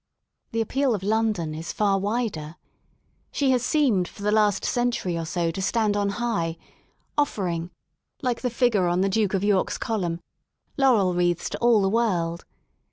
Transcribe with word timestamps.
The 0.51 0.61
appeal 0.61 0.95
of 0.95 1.03
Lpndon 1.03 1.55
is 1.55 1.71
far 1.71 1.99
widen 1.99 2.55
She 3.31 3.51
has 3.51 3.63
seemed 3.63 4.07
for 4.07 4.23
the 4.23 4.31
last 4.31 4.65
century 4.65 5.15
or 5.15 5.25
so 5.25 5.51
to 5.51 5.61
stand 5.61 5.95
on 5.95 6.09
high, 6.17 6.57
offering, 7.19 7.69
like 8.23 8.41
the 8.41 8.49
figure 8.49 8.87
on 8.87 9.01
the 9.01 9.09
Duke 9.09 9.35
of 9.35 9.43
York's 9.43 9.77
column, 9.77 10.19
laurel 10.75 11.11
76 11.11 11.11
WORK 11.11 11.13
IN 11.13 11.13
LONDON 11.13 11.17
wreadis 11.17 11.49
to 11.49 11.57
all 11.59 11.81
the 11.83 11.87
world. 11.95 12.45